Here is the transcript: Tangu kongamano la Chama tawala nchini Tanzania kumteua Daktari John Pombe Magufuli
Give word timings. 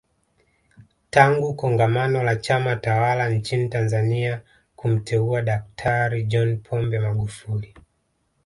Tangu 1.09 1.53
kongamano 1.53 2.23
la 2.23 2.35
Chama 2.35 2.75
tawala 2.75 3.29
nchini 3.29 3.69
Tanzania 3.69 4.41
kumteua 4.75 5.41
Daktari 5.41 6.23
John 6.23 6.57
Pombe 6.57 6.99
Magufuli 6.99 7.75